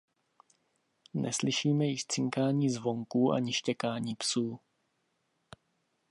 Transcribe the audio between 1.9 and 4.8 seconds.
cinkání zvonků ani štěkání psů.